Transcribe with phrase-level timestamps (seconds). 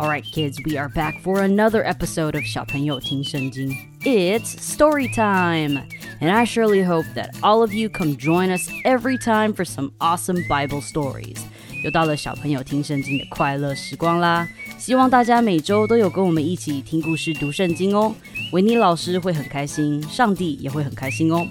[0.00, 3.70] Alright kids, we are back for another episode of 小朋友听圣经.
[4.02, 5.82] It's story time!
[6.20, 9.92] And I surely hope that all of you come join us every time for some
[9.98, 11.38] awesome Bible stories.
[11.84, 14.48] 又到了小朋友听圣经的快乐时光啦！
[14.78, 18.14] 希望大家每周都有跟我们一起听故事、读圣经哦。
[18.52, 21.46] 维尼老师会很开心，上帝也会很开心哦。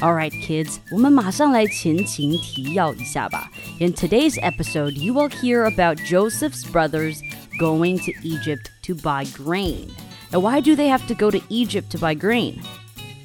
[0.00, 3.50] All right, kids，我们马上来前情提要一下吧。
[3.78, 7.20] In today's episode, you will hear about Joseph's brothers
[7.58, 9.88] going to Egypt to buy grain.
[10.32, 12.60] Now, why do they have to go to Egypt to buy grain?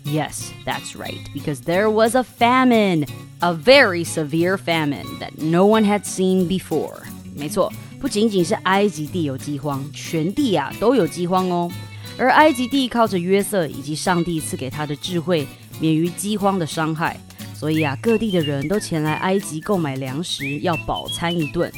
[0.03, 3.05] Yes, that's right, because there was a famine,
[3.41, 7.04] a very severe famine that no one had seen before.
[7.35, 11.71] 没错，不仅仅是埃及地有饥荒，全地啊都有饥荒哦。
[12.18, 15.46] 而埃及地靠着约瑟以及上帝赐给他的智慧，
[15.79, 17.20] 免于饥荒的伤害，
[17.54, 21.71] 所以啊，各地的人都前来埃及购买粮食，要饱餐一顿。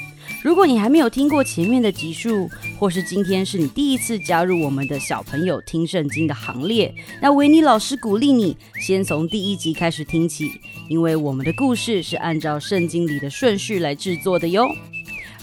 [0.44, 10.50] 如果你还没有听过前面的集数，或是今天是你第一次加入我们的小朋友听圣经的行列，那维尼老师鼓励你先从第一集开始听起，
[10.88, 14.68] 因为我们的故事是按照圣经里的顺序来制作的哟。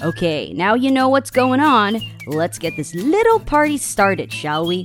[0.02, 2.00] Okay, now you know what's going on.
[2.26, 4.84] Let's get this little party started, shall we?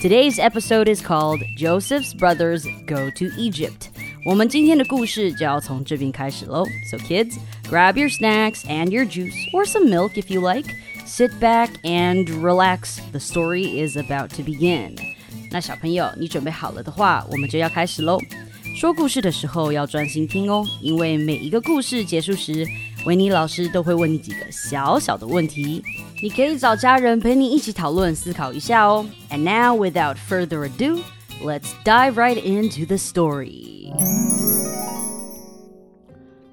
[0.00, 3.88] Today's episode is called Joseph's Brothers Go to Egypt.
[4.24, 6.64] 我们今天的故事就要从这边开始喽。
[6.88, 7.34] So kids,
[7.68, 10.66] grab your snacks and your juice or some milk if you like.
[11.06, 13.00] Sit back and relax.
[13.12, 14.96] The story is about to begin.
[15.50, 18.18] 那小朋友，你准备好了的话，我们就要开始喽。
[18.74, 22.66] 说故事的时候要专心听哦，因为每一个故事结束时，
[23.04, 25.82] 维尼老师都会问你几个小小的问题，
[26.22, 29.04] 你可以找家人陪你一起讨论思考一下哦。
[29.30, 31.00] And now, without further ado,
[31.44, 33.92] let's dive right into the story.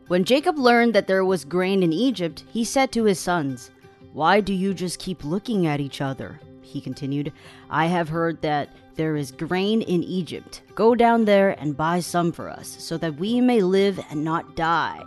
[0.07, 3.69] When Jacob learned that there was grain in Egypt, he said to his sons,
[4.13, 6.39] Why do you just keep looking at each other?
[6.61, 7.31] He continued,
[7.69, 10.61] I have heard that there is grain in Egypt.
[10.75, 14.55] Go down there and buy some for us, so that we may live and not
[14.55, 15.05] die.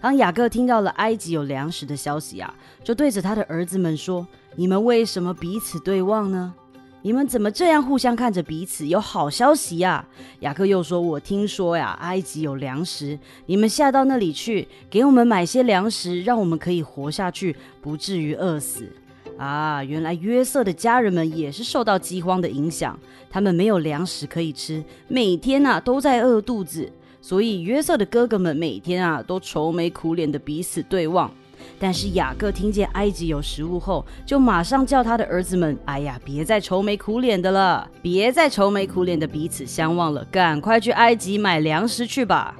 [0.00, 2.54] 当雅各听到了埃及有粮食的消息啊，
[2.84, 6.54] 就对着他的儿子们说：“你们为什么彼此对望呢？
[7.03, 8.87] 你们怎么这样互相看着彼此？
[8.87, 10.07] 有好消息呀！”
[10.39, 18.89] 雅各又说：“我听说呀，埃及有粮食，你们下到那里去，给我们买些粮食，让我们可以活下去，不至于饿死。”
[19.37, 22.97] 啊，原来约瑟的家人们也是受到饥荒的影响，
[23.29, 26.89] 他们没有粮食可以吃，每天呐都在饿肚子。
[27.19, 31.31] 所以约瑟的哥哥们每天啊都愁眉苦脸的彼此对望，
[31.80, 42.56] 但是雅各听见埃及有食物后，就马上叫他的儿子们：“哎呀，别再愁眉苦脸的了，别再愁眉苦脸的彼此相望了，赶快去埃及买粮食去吧。”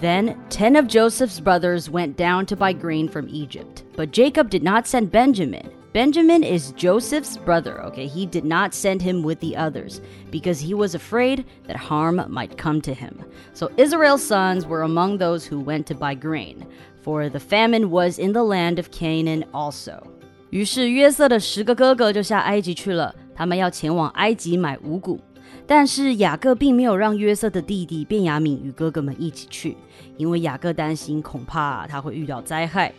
[0.00, 4.62] Then ten of Joseph's brothers went down to buy grain from Egypt, but Jacob did
[4.62, 5.64] not send Benjamin.
[5.92, 8.06] Benjamin is Joseph's brother, okay?
[8.06, 10.00] He did not send him with the others
[10.30, 13.16] because he was afraid that harm might come to him.
[13.54, 16.64] So Israel's sons were among those who went to buy grain,
[17.03, 20.01] For the famine was in the land of Canaan also.
[20.49, 25.19] 于是约瑟的十个哥哥就下埃及去了，他们要前往埃及买五谷。
[25.65, 29.77] 但是雅各并没有让约瑟的弟弟便雅悯与哥哥们一起去，
[30.17, 32.93] 因为雅各担心恐怕他会遇到灾害。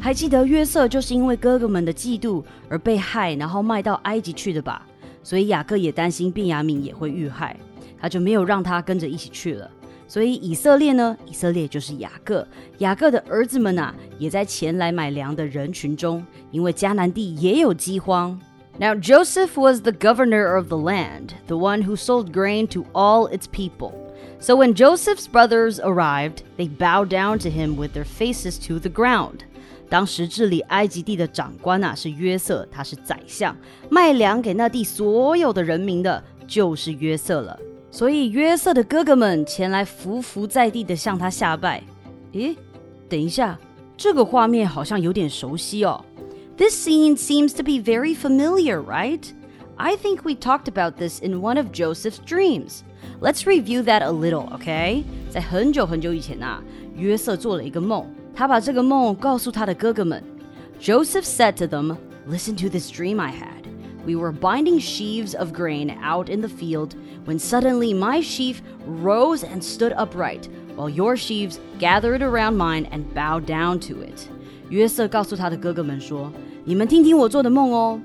[0.00, 4.86] 还记得约瑟就是因为哥哥们的嫉妒而被害，然后卖到埃及去的吧？
[5.22, 7.56] 所以雅各也担心便雅悯也会遇害，
[8.00, 9.70] 他就没有让他跟着一起去了。
[10.09, 11.17] 所以以色列呢？
[11.25, 12.47] 以色列就是雅各，
[12.77, 18.39] 雅各的儿子们呐，也在前来买粮的人群中，因为迦南地也有饥荒。
[18.77, 23.45] Now Joseph was the governor of the land, the one who sold grain to all its
[23.51, 23.93] people.
[24.39, 28.89] So when Joseph's brothers arrived, they bowed down to him with their faces to the
[28.89, 29.39] ground.
[29.89, 33.55] 当时治理埃及地的长官啊，是约瑟，他是宰相，
[33.89, 37.57] 卖粮给那地所有的人民的，就是约瑟了。
[37.91, 41.81] 所以约瑟的哥哥们前来匍匐在地的向他下拜。
[42.33, 42.55] 诶，
[43.07, 43.57] 等一下，
[43.95, 46.03] 这个画面好像有点熟悉哦。
[46.57, 49.21] This scene seems to be very familiar, right?
[49.77, 52.79] I think we talked about this in one of Joseph's dreams.
[53.19, 55.03] Let's review that a little, okay?
[55.29, 56.63] 在很久很久以前啊，
[56.95, 58.05] 约瑟做了一个梦。
[58.33, 60.23] 他把这个梦告诉他的哥哥们。
[60.81, 61.95] Joseph said to them,
[62.27, 63.58] Listen to this dream I had.
[64.09, 66.95] we were binding sheaves of grain out in the field
[67.25, 73.03] when suddenly my sheaf rose and stood upright, while your sheaves gathered around mine and
[73.13, 74.27] bowed down to it.
[74.69, 77.99] 约瑟告诉他的哥哥们说：“你们听听我做的梦哦。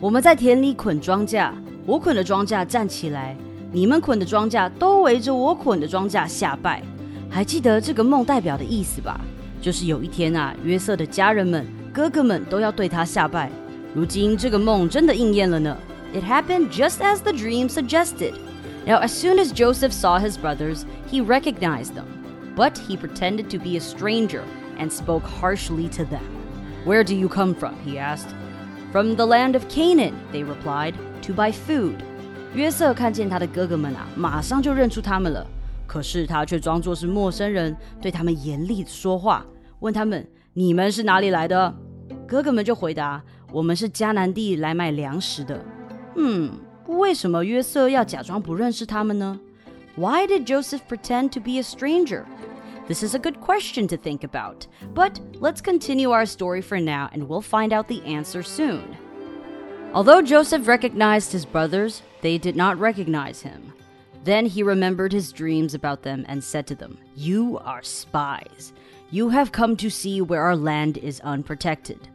[0.00, 1.50] 我们在田里捆庄稼，
[1.86, 3.36] 我捆的庄稼站起来，
[3.72, 6.82] 你们捆的庄稼都围着我捆的庄稼下拜。
[7.30, 9.20] 还记得这个梦代表的意思吧？
[9.60, 13.50] 就是有一天啊，约瑟的家人们、哥哥们都要对他下拜。
[13.94, 15.76] 如今这个梦真的应验了呢。
[16.14, 18.32] It happened just as the dream suggested.
[18.86, 22.04] Now, as soon as Joseph saw his brothers, he recognized them,
[22.54, 24.42] but he pretended to be a stranger
[24.78, 26.22] and spoke harshly to them.
[26.84, 27.74] Where do you come from?
[27.84, 28.34] he asked.
[28.92, 31.96] From the land of Canaan, they replied, to buy food.
[32.54, 35.46] 约瑟看见他的哥哥们啊，马上就认出他们了。
[35.86, 39.44] 可是他却装作是陌生人，对他们严厉的说话，
[39.80, 41.74] 问他们：“你们是哪里来的？”
[42.26, 45.64] 哥哥们就回答：“ 我们是迦南地来卖粮食的。”
[46.16, 46.52] 嗯，
[46.86, 49.38] 为什么约瑟要假装不认识他们呢？
[49.96, 52.24] Why did Joseph pretend to be a stranger?
[52.86, 57.08] This is a good question to think about, but let's continue our story for now
[57.12, 58.82] and we'll find out the answer soon.
[59.92, 63.72] Although Joseph recognized his brothers, they did not recognize him.
[64.24, 68.72] Then he remembered his dreams about them and said to them, You are spies.
[69.10, 72.08] You have come to see where our land is unprotected.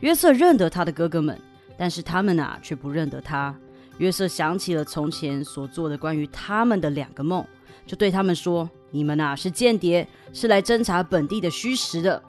[0.00, 1.38] 约瑟认得他的哥哥们，
[1.76, 3.54] 但是他们啊却不认得他。
[3.98, 7.44] 约瑟想起了从前所做的关于他们的两个梦，
[7.86, 12.22] 就对他们说：“你们啊是间谍，是来侦查本地的虚实的。”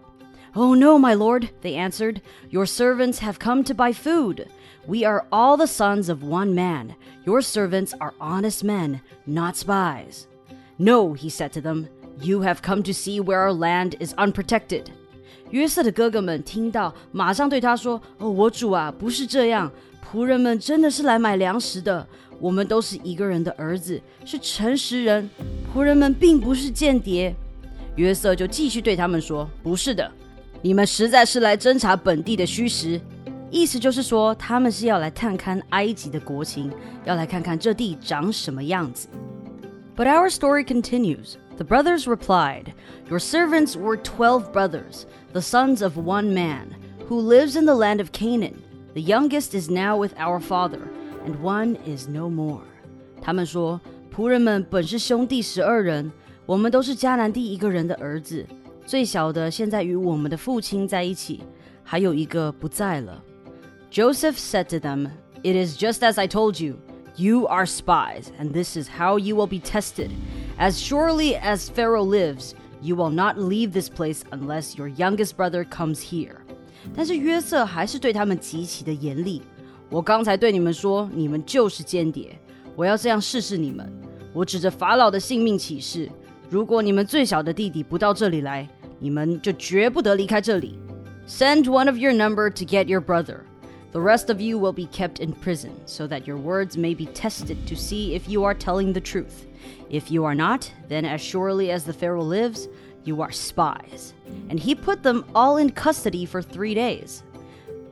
[0.54, 2.22] Oh no, my lord, they answered.
[2.50, 4.46] Your servants have come to buy food.
[4.88, 6.92] We are all the sons of one man.
[7.26, 10.28] Your servants are honest men, not spies.
[10.78, 11.88] No, he said to them,
[12.22, 14.92] you have come to see where our land is unprotected.
[15.51, 19.71] 约瑟的哥哥们听到，马上对他说：“哦，我主啊，不是这样，
[20.05, 22.07] 仆人们真的是来买粮食的。
[22.39, 25.29] 我们都是一个人的儿子，是诚实人。
[25.75, 27.35] 仆人们并不是间谍。”
[27.97, 30.11] 约瑟就继续对他们说：“不是的，
[30.63, 33.01] 你们实在是来侦查本地的虚实。”
[33.51, 36.71] 意思就是说，他们是要来探看埃及的国情，
[37.05, 39.09] 要来看看这地长什么样子。
[39.97, 41.35] But our story continues.
[41.60, 42.74] The brothers replied,
[43.10, 46.76] Your servants were twelve brothers, the sons of one man,
[47.08, 48.62] who lives in the land of Canaan.
[48.94, 50.82] The youngest is now with our father,
[51.26, 52.62] and one is no more.
[53.22, 53.80] 他们说：“
[54.14, 56.12] 仆人们本是兄弟十二人，
[56.46, 58.46] 我们都是迦南地一个人的儿子。
[58.86, 61.44] 最小的现在与我们的父亲在一起，
[61.84, 63.22] 还有一个不在了。”
[63.92, 65.10] Joseph said to them,
[65.44, 66.76] It is just as I told you.
[67.20, 70.10] You are spies, and this is how you will be tested.
[70.58, 75.64] As surely as Pharaoh lives, you will not leave this place unless your youngest brother
[75.64, 76.36] comes here.
[76.94, 79.42] 但是约瑟还是对他们极其的严厉。
[79.90, 82.38] 我刚才对你们说，你们就是间谍。
[82.76, 83.90] 我要这样试试你们。
[84.34, 86.10] 我指着法老的性命起誓：
[86.50, 88.68] 如果你们最小的弟弟不到这里来，
[89.00, 90.78] 你们就绝不得离开这里。
[91.28, 93.40] Send one of your number to get your brother.
[93.92, 97.06] The rest of you will be kept in prison, so that your words may be
[97.06, 99.46] tested to see if you are telling the truth.
[99.90, 102.68] If you are not, then as surely as the Pharaoh lives,
[103.06, 104.14] you are spies.
[104.50, 107.22] And he put them all in custody for three days.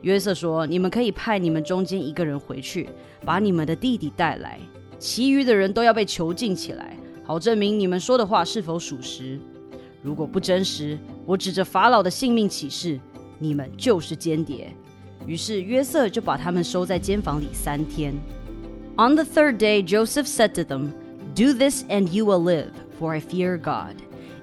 [0.02, 2.90] 约瑟说：“你们可以派你们中间一个人回去，
[3.24, 4.60] 把你们的弟弟带来，
[4.98, 6.94] 其余的人都要被囚禁起来，
[7.24, 9.40] 好证明你们说的话是否属实。
[10.02, 13.00] 如果不真实，我指着法老的性命起誓，
[13.38, 14.70] 你们就是间谍。”
[15.28, 18.14] 于是约瑟就把他们收在监房里三天。
[18.96, 20.92] On the third day, Joseph said to them.
[21.34, 23.96] Do this and you will live, for I fear God.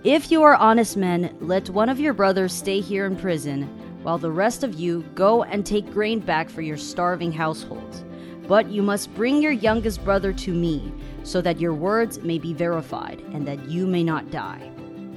[0.04, 3.68] If you are honest men, let one of your brothers stay here in prison,
[4.04, 8.04] while the rest of you go and take grain back for your starving households.
[8.48, 10.92] But you must bring your youngest brother to me,
[11.24, 14.70] so that your words may be verified, and that you may not die.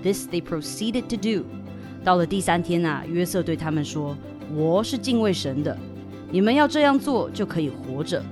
[0.03, 1.45] This they proceeded to do.
[2.05, 4.15] 到了第三天啊，约瑟对他们说：“
[4.56, 5.78] 我是敬畏神的，
[6.32, 8.24] 你们要这样做，就可以活着。”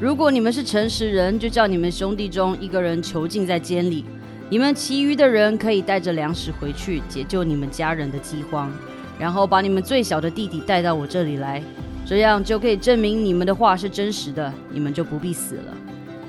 [0.00, 4.04] 如果你们是诚实人，就叫你们兄弟中一个人囚禁在监里，
[4.48, 8.72] 你们其余的人可以带着粮食回去解救你们家人的饥荒，
[9.18, 11.62] 然后把你们最小的弟弟带到我这里来，
[12.06, 15.74] 这样就可以证明你们的话是真实的，你们就不必死了。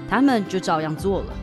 [0.09, 1.33] 他们就照样做了。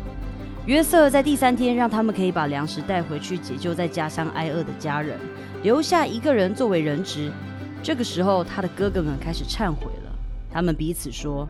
[0.67, 5.17] 约瑟在第三天让他们可以把粮食带回去解救在家乡挨饿的家人，
[5.63, 7.31] 留下一个人作为人质。
[7.83, 10.13] 这个时候，他的哥哥们开始忏悔了，
[10.51, 11.49] 他们彼此说。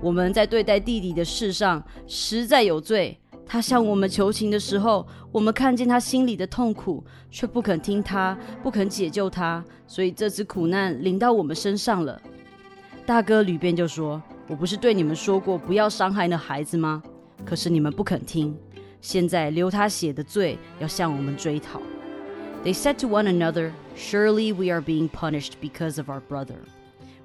[0.00, 3.18] 我们在对待弟弟的事上实在有罪。
[3.44, 12.22] 他向我们求情的时候，我们看见他心里的痛苦，却不肯听他，不肯解救他，所以这次苦难临到我们身上了。
[13.04, 17.02] 大哥吕便就说：“我不是对你们说过不要伤害那孩子吗？
[17.44, 18.56] 可是你们不肯听。
[19.00, 21.82] 现在流他血的罪要向我们追讨。”
[22.63, 26.59] They said to one another, Surely we are being punished because of our brother.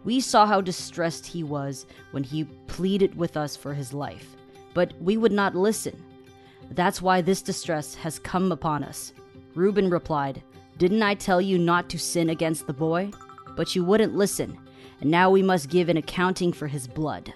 [0.05, 4.37] We saw how distressed he was when he pleaded with us for his life,
[4.75, 5.95] but we would not listen.
[6.71, 9.13] That's why this distress has come upon us.
[9.55, 10.43] Reuben replied,
[10.79, 13.11] Didn't I tell you not to sin against the boy?
[13.57, 14.57] But you wouldn't listen,
[15.01, 17.33] and now we must give an accounting for his blood.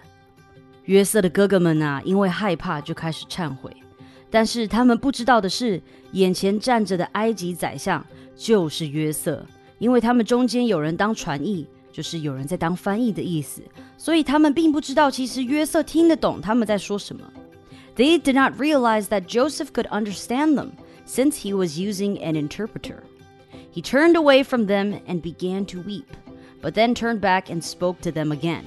[0.84, 3.74] 约瑟的哥哥们啊，因为害怕就开始忏悔，
[4.30, 5.80] 但是他们不知道的是，
[6.12, 8.04] 眼前站着的埃及宰相
[8.36, 9.46] 就是约瑟，
[9.78, 13.62] 因为他们中间有人当传译，就是有人在当翻译的意思，
[13.96, 17.22] 所以他们并不知道其实约瑟听得懂他们在说什么。
[17.96, 20.72] They did not realize that Joseph could understand them
[21.06, 23.04] since he was using an interpreter.
[23.72, 26.08] He turned away from them and began to weep,
[26.60, 28.64] but then turned back and spoke to them again.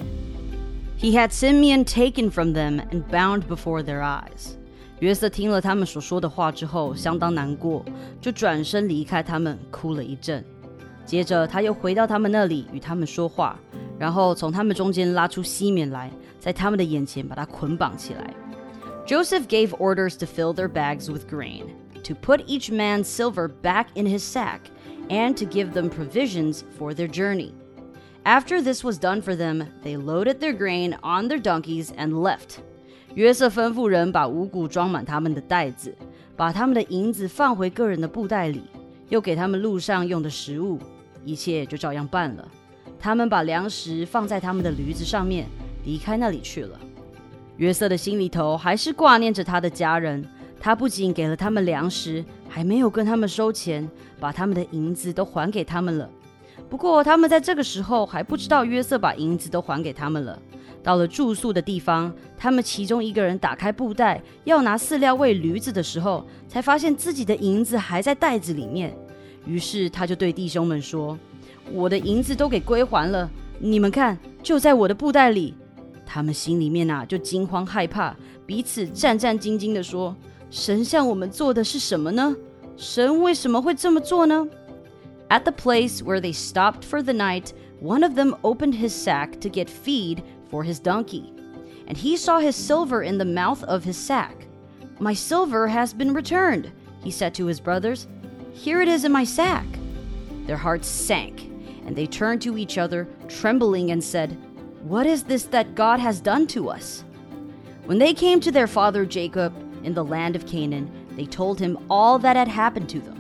[0.96, 4.58] He had Simeon taken from them and bound before their eyes.
[5.02, 7.86] 约瑟听了他们所说的话之后，相当难过，
[8.20, 10.44] 就转身离开他们，哭了一阵。
[11.06, 13.60] 接着他又回到他们那里，与他们说话，
[13.98, 18.34] 然后从他们中间拉出西缅来，在他们的眼前把他捆绑起来。
[19.06, 21.64] Joseph gave orders to fill their bags with grain,
[22.04, 24.62] to put each man's silver back in his sack,
[25.08, 27.54] and to give them provisions for their journey.
[28.26, 32.60] After this was done for them, they loaded their grain on their donkeys and left.
[33.15, 35.95] 约瑟吩咐人把五谷装满他们的袋子，
[36.35, 38.63] 把他们的银子放回个人的布袋里，
[39.11, 40.79] 又给他们路上用的食物，
[41.25, 42.49] 一切就照样办了。
[42.99, 45.47] 他们把粮食放在他们的驴子上面，
[45.85, 46.79] 离开那里去了。
[47.59, 50.25] 约瑟的心里头还是挂念着他的家人，
[50.59, 53.87] 他不仅给了他们粮食，还没有跟他们收钱，
[54.19, 56.09] 把他们的银子都还给他们了。
[56.71, 60.39] 不过他们在这个时候还不知道约瑟把银子都还给他们了。
[60.83, 68.93] 到了住宿的地方，他们其中一个人打开布袋要拿饲料喂驴子的时候，才发现自己的银子还在袋子里面。
[69.47, 71.19] 于是他就对弟兄们说
[71.73, 75.55] ：“我的银子都给归还了，你们看，就在我的布袋里。”
[76.05, 80.15] 他们心里面啊就惊慌害怕，彼此战战兢兢地说
[80.51, 82.35] ：“神向我们做的是什么呢？
[82.77, 84.47] 神为什么会这么做呢
[85.29, 89.49] ？”At the place where they stopped for the night, one of them opened his sack to
[89.49, 90.19] get feed
[90.52, 91.34] for his donkey,
[91.88, 94.48] and he saw his silver in the mouth of his sack.
[95.00, 96.72] My silver has been returned,
[97.04, 98.08] he said to his brothers.
[98.54, 99.66] Here it is in my sack.
[100.46, 101.50] Their hearts sank,
[101.86, 104.38] and they turned to each other, trembling, and said,
[104.84, 107.04] What is this that God has done to us?
[107.86, 111.78] When they came to their father Jacob in the land of Canaan, they told him
[111.90, 113.16] all that had happened to them.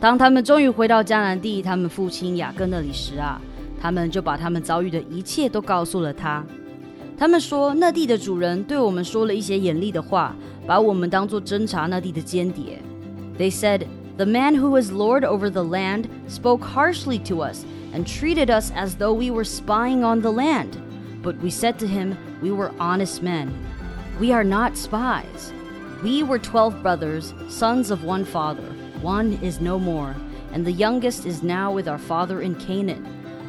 [0.00, 3.40] 当他们终于回到迦南地，他们父亲雅各那里时啊，
[3.80, 6.44] 他们就把他们遭遇的一切都告诉了他。
[7.16, 10.34] 他们说，那地的主人对我们说了一些严厉的话，
[10.66, 12.80] 把我们当作侦察那地的间谍。
[13.38, 13.86] They said,
[14.16, 18.70] The man who is lord over the land spoke harshly to us and treated us
[18.72, 20.70] as though we were spying on the land.
[21.22, 23.50] But we said to him, We were honest men.
[24.20, 25.52] We are not spies.
[26.02, 28.62] We were twelve brothers, sons of one father.
[29.02, 30.14] One is no more,
[30.52, 33.04] and the youngest is now with our father in Canaan.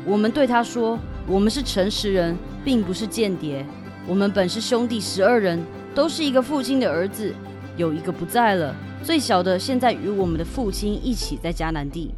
[0.05, 3.65] 我们对他说：“我们是诚实人，并不是间谍。
[4.07, 7.33] 我们本是兄弟十二人，都是一个父亲的儿子。
[7.77, 12.13] 有一个不在了，最小的现在与我们的父亲一起在迦南地。”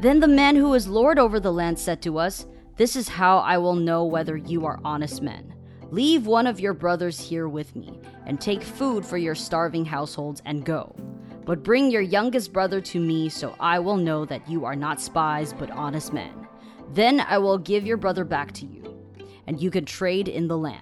[0.00, 3.40] Then the man who is lord over the land said to us, This is how
[3.40, 5.52] I will know whether you are honest men.
[5.90, 10.40] Leave one of your brothers here with me, and take food for your starving households
[10.46, 10.94] and go.
[11.44, 14.98] But bring your youngest brother to me, so I will know that you are not
[14.98, 16.30] spies but honest men.
[16.93, 18.83] Then I will give your brother back to you,
[19.45, 20.79] and you can trade in the land.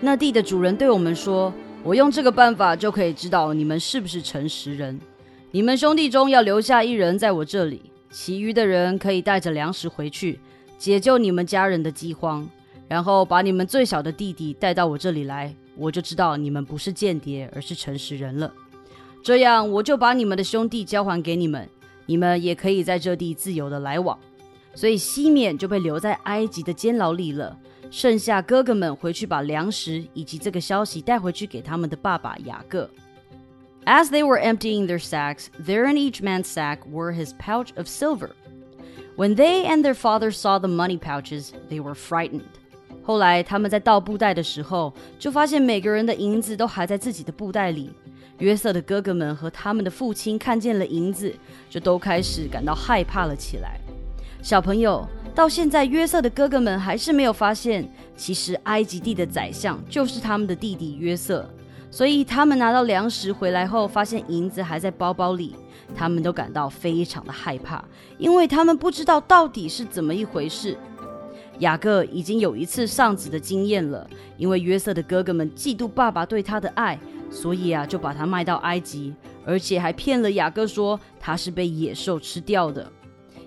[0.00, 1.52] 那地的主人对我们说
[1.84, 4.98] ：“我用这个办法就可以知道你们是不是诚实人。
[5.50, 10.40] 你们兄弟中要留下一人在我这里，其余的人可以带着粮食回去，
[10.78, 12.48] 解救你们家人的饥荒。
[12.88, 18.50] 然后把你们最小的弟弟带到我这里来，我就知道你们不是间谍，而是诚实人了。
[19.22, 21.68] 这样，我就把你们的兄弟交还给你们，
[22.06, 24.18] 你们也可以在这地自由的来往。”
[24.74, 27.56] 所以西缅就被留在埃及的监牢里了。
[27.90, 32.88] 剩下哥哥们回去把粮食以及这个消息带回去给他们的爸爸雅各。
[33.84, 38.30] As they were emptying their sacks, there in each man's sack were his pouch of silver.
[39.16, 42.42] When they and their father saw the money pouches, they were frightened.
[43.02, 47.90] 后来他们在倒布袋的时候，就发现每个人的银子都还在自己的布袋里。
[48.38, 51.34] 约瑟的哥哥们和他们的父亲看见了银子，
[51.68, 53.80] 就都开始感到害怕了起来。
[54.42, 61.48] 小朋友，到现在，约瑟的哥哥们还是没有发现，其实埃及地的宰相就是他们的弟弟约瑟。
[61.90, 65.54] 所以他们拿到粮食回来后，发现银子还在包包里，
[65.94, 67.84] 他们都感到非常的害怕，
[68.16, 70.76] 因为他们不知道到底是怎么一回事。
[71.58, 76.98] 雅各已经有一次丧子的经验了，因为约瑟的哥哥们嫉妒爸爸对他的爱，
[77.30, 79.12] 所以啊，就把他卖到埃及，
[79.44, 82.90] 而且还骗了雅各说他是被野兽吃掉的。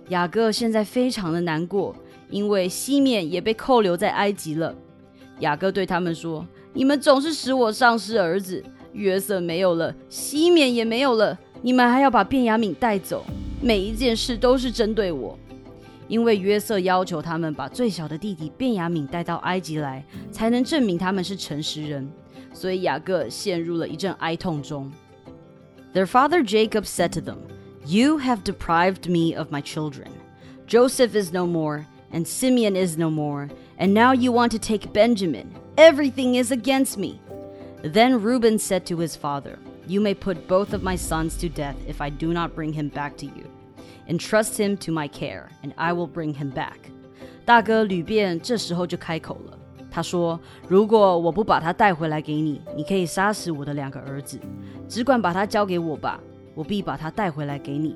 [0.09, 1.95] 雅各现在非常的难过，
[2.29, 4.75] 因为西缅也被扣留在埃及了。
[5.39, 13.25] 雅各对他们说：“你们总是使我丧失儿子，约瑟没有了，西缅也没有了，你们还要把卞雅敏带走，
[13.61, 15.37] 每一件事都是针对我。
[16.09, 22.07] 因为约瑟要求他们把最小的弟弟卞雅敏带到埃及来，才能证明他们是诚实人，
[22.53, 24.91] 所以雅各陷入了一阵哀痛中。
[25.93, 27.37] Their father Jacob said to them。
[27.86, 30.10] You have deprived me of my children.
[30.66, 34.92] Joseph is no more, and Simeon is no more, and now you want to take
[34.92, 35.54] Benjamin.
[35.76, 37.20] Everything is against me.
[37.82, 41.76] Then Reuben said to his father, You may put both of my sons to death
[41.86, 43.48] if I do not bring him back to you.
[44.06, 46.90] Entrust him to my care, and I will bring him back.
[47.46, 49.58] 大哥吕便这时候就开口了，
[49.90, 54.38] 他说：“如果我不把他带回来给你，你可以杀死我的两个儿子，
[54.86, 56.20] 只管把他交给我吧。”
[56.53, 57.95] 我必把他带回来给你。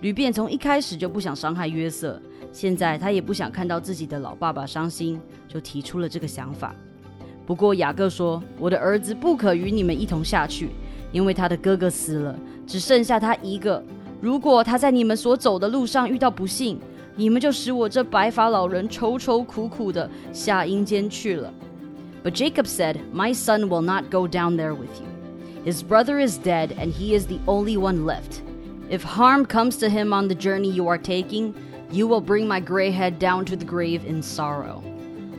[0.00, 6.74] 吕便从一开始就不想伤害约瑟，现在他也不想看到自己的老爸爸伤心，就提出了这个想法。
[7.46, 10.70] 不过雅各说：“我的儿子不可与你们一同下去，
[11.12, 13.82] 因为他的哥哥死了，只剩下他一个。
[14.20, 16.80] 如果他在你们所走的路上遇到不幸，
[17.14, 21.52] 你们就使我这白发老人愁愁苦苦的下阴间去了。”
[22.24, 25.11] But Jacob said, "My son will not go down there with you.
[25.64, 28.42] His brother is dead, and he is the only one left.
[28.90, 31.54] If harm comes to him on the journey you are taking,
[31.90, 34.80] you will bring my gray head down to the grave in sorrow.
[34.80, 34.82] sorrow。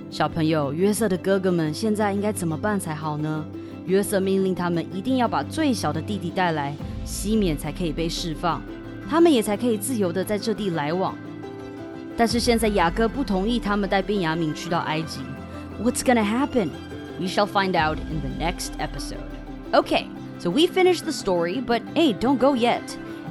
[0.09, 3.45] 小朋友，约瑟的哥哥们现在应该怎么办才好呢？
[3.85, 8.61] 约瑟命令他们一定要把最小的弟弟带来，西缅才可以被释放，
[9.09, 11.13] 他们也才可以自由的在这地来往。
[12.15, 15.19] 但是现在雅各不同意他们带便雅悯去到埃及。
[15.83, 16.69] What's gonna happen?
[17.19, 19.17] We shall find out in the next episode.
[19.71, 20.05] Okay.
[20.39, 22.81] So we finish the story, but hey, don't go yet.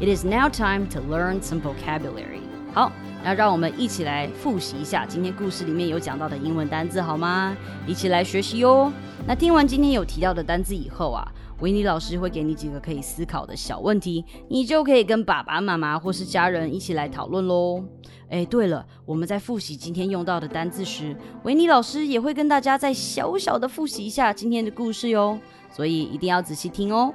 [0.00, 2.40] It is now time to learn some vocabulary.
[2.72, 2.90] 好，
[3.22, 7.56] 那让我们一起来复习一下今天故事里面有讲到的英文单字，好吗？
[7.86, 8.90] 一起来学习哟。
[9.26, 11.26] 那听完今天有提到的单字以后啊，
[11.62, 17.80] 维尼老师会给你几个可以思考的小问题，你就可以跟爸爸妈妈或是家人一起来讨论喽。
[18.28, 25.38] 哎，对了，我们在复习今天用到的单字时，维尼老师也会跟大家再小小的复习一下今天的故事哟。
[25.70, 27.14] 所以一定要仔细听哦。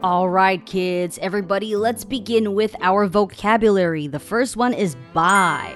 [0.00, 4.08] All right, kids, everybody, let's begin with our vocabulary.
[4.08, 5.70] The first one is buy.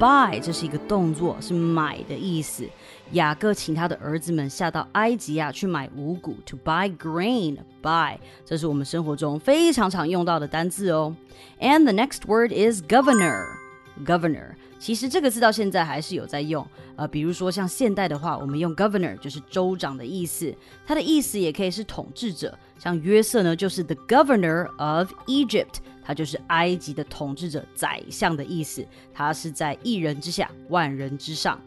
[0.00, 2.64] Buy 这是一个动作，是买的意思。
[3.12, 7.58] 雅各请他的儿子们下到埃及啊，去买五谷，to buy grain.
[7.82, 11.14] Buy 这是我们生活中非常常用到的单字哦。
[11.60, 13.44] And the next word is governor.
[14.06, 20.54] Governor 其实这个字到现在还是有在用，呃，比如说像现代的话，我们用 governor 就是州长的意思，
[20.86, 22.58] 它的意思也可以是统治者。
[22.78, 31.59] 像约瑟呢，就是 the governor of Egypt，他就是埃及的统治者、宰相的意思，他是在一人之下，万人之上。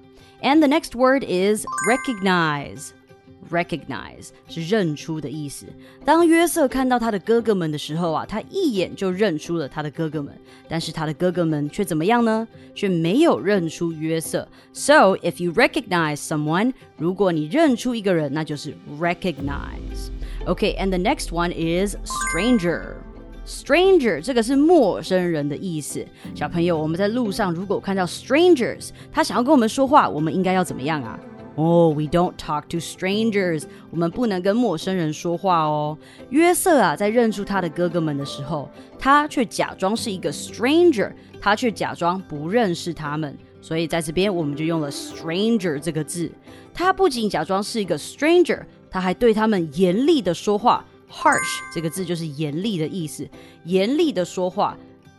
[0.43, 5.65] And the next word is recognize。recognize 是认出的意思。
[6.05, 10.37] 当约瑟看到他的哥哥们的时候啊，他一眼就认出了他的哥哥们，
[10.69, 12.47] 但是他的哥哥们却怎么样呢？
[12.75, 14.47] 却没有认出约瑟。
[14.75, 22.97] So if you recognize someone，如果你认出一个人，那就是 recognize。Okay，and the next one is stranger。
[23.46, 26.06] Stranger 这个是陌生人的意思。
[26.34, 31.20] 小朋友，我们在路上如果看到 strangers，他想要跟我们说话，我们应该要怎么样啊？
[31.56, 33.66] 哦，We don't talk to strangers。
[33.92, 35.96] 我们不能跟陌生人说话哦。
[36.30, 43.38] 约瑟啊，在认出他的哥哥们的时候，他却假装是一个 stranger，他却假装不认识他们。
[43.62, 46.32] 所以在这边，我们就用了 stranger 这个字。
[46.74, 50.84] 他不仅假装是一个 stranger，他还对他们严厉的说话。
[51.13, 53.29] Harsh 这个字就是严厉的意思，
[53.65, 54.77] 严厉的说话。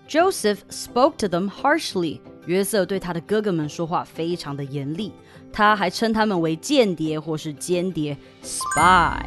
[0.08, 2.20] Joseph spoke to them harshly。
[2.46, 5.12] 约瑟对他的哥哥们说话非常的严厉。
[5.52, 9.20] 他还称他们为间谍或是间谍，spy，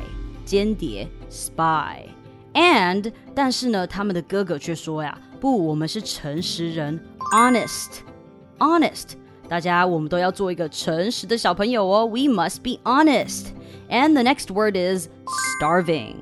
[0.44, 7.00] 间谍，spy，and 但是呢，他们的哥哥却说呀，不，我们是诚实人，
[7.32, 9.14] honest，honest，
[9.48, 15.08] 大家我们都要做一个诚实的小朋友哦，we must be honest。And the next word is
[15.60, 16.14] starving。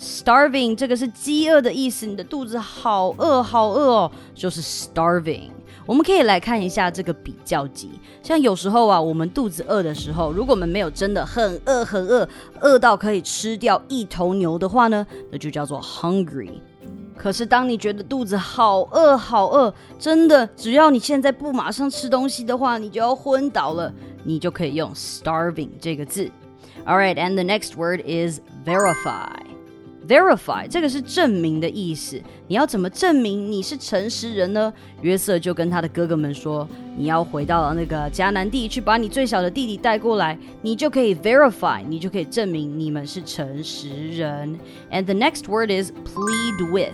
[0.00, 5.50] Starving 这个是饥饿的意思，你的肚子好饿好饿哦，就是 starving。
[5.84, 7.90] 我们可以来看一下这个比较级。
[8.22, 12.26] 像有时候啊，我们肚子饿的时候，如果我们没有真的很饿很饿，
[12.60, 16.60] 饿到可以吃掉一头牛的话呢，那就叫做 hungry。
[17.16, 23.92] 可是当你觉得肚子好饿好饿，真的只要你现在不马上吃东西的话，你就要昏倒了，
[24.24, 26.30] 你就可以用 starving 这个字。
[26.86, 29.49] All right, and the next word is verify.
[30.09, 32.21] Verify 这个是证明的意思。
[32.47, 34.71] 你要怎么证明你是诚实人呢？
[35.01, 44.59] 约瑟就跟他的哥哥们说：“你要回到那个迦南地去，把你最小的弟弟带过来，你就可以 verify，你就可以证明你们是诚实人。”
[44.91, 46.91] And the next word is plead with.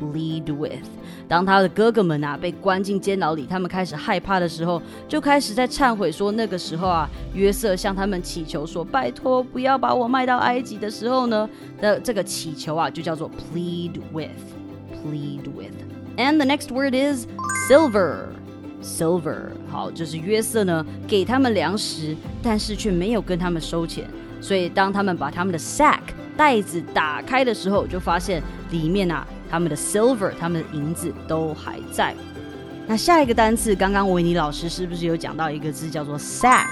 [0.00, 0.86] Plead with，
[1.26, 15.74] 当他的哥哥们啊被关进监牢里，他们开始害怕的时候，就开始在忏悔说，那个时候啊，约瑟向他们祈求说，拜托不要把我卖到埃及的时候呢，的这个祈求啊就叫做 plead with，plead with。
[16.16, 17.26] And the next word is
[17.68, 19.50] silver，silver。
[19.68, 24.08] 好，就是约瑟呢给他们粮食，但是却没有跟他们收钱，
[24.40, 26.02] 所以当他们把他们的 sack
[26.38, 29.26] 袋子打开的时候，就发现里面啊。
[29.50, 32.14] 他们的 silver，他们的银子都还在。
[32.86, 36.66] 那下一个单词，刚刚维尼老师是不是有讲到一个字叫做 sack？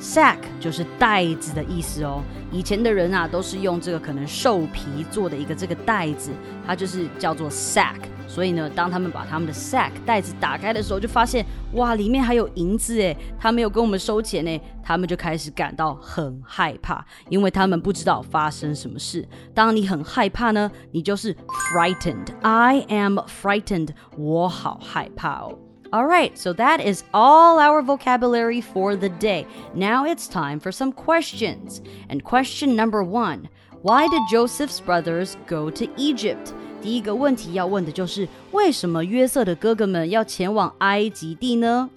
[0.00, 2.22] Sack 就是袋子的意思哦。
[2.52, 6.30] 以前的人啊，都是用这个可能兽皮做的一个这个袋子，
[6.66, 7.96] 它就是叫做 sack。
[8.26, 19.26] 所以呢，当他们把他们的 sack 袋子打开的时候，就发现哇，里面还有银子诶，他没有跟我们收钱诶，他们就开始感到很害怕，因为他们不知道发生什么事。
[19.54, 21.34] 当你很害怕呢，你就是
[21.74, 22.28] frightened。
[22.42, 25.58] I am frightened，我好害怕哦。
[25.90, 29.46] All right, so that is all our vocabulary for the day.
[29.74, 31.80] Now it's time for some questions.
[32.10, 33.48] And question number one
[33.80, 36.52] Why did Joseph's brothers go to Egypt?
[36.82, 41.88] 第一个问题要问的就是为什么约瑟的哥哥们要前往埃及地呢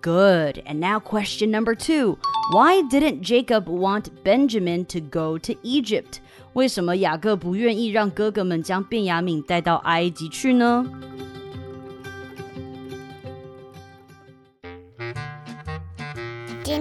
[0.00, 0.62] ？Good.
[0.64, 2.16] And now question number two.
[2.54, 6.20] Why didn't Jacob want Benjamin to go to Egypt?
[6.52, 10.86] 为什么雅各不愿意让哥哥们将便雅悯带到埃及去呢？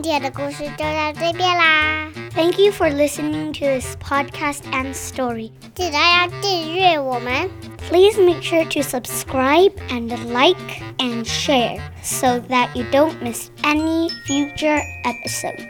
[0.02, 2.10] 今天的故事就到这边啦。
[2.34, 5.52] Thank you for listening to this podcast and story.
[5.76, 7.50] 记得要订阅我们。
[7.90, 10.58] Please make sure to subscribe and like
[11.00, 15.68] and share so that you don't miss any future episodes.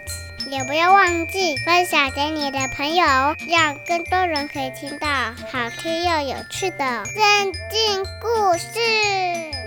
[0.52, 3.04] 也不要忘记分享给你的朋友，
[3.50, 9.59] 让更多人可以听到好听又有趣的圣经故事。